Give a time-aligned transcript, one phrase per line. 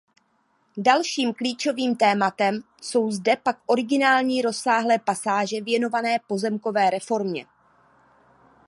[0.77, 7.45] Dalším klíčovým tématem jsou zde pak originální rozsáhlé pasáže věnované pozemkové reformě.